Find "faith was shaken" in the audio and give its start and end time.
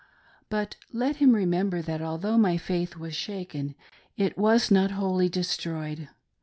2.57-3.75